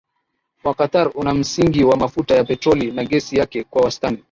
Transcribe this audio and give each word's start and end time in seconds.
wa 0.63 0.73
Qatar 0.73 1.11
una 1.15 1.33
msingi 1.33 1.83
wa 1.83 1.95
mafuta 1.97 2.35
ya 2.35 2.43
petroli 2.43 2.91
na 2.91 3.05
gesi 3.05 3.37
yake 3.37 3.63
Kwa 3.63 3.81
wastani 3.81 4.17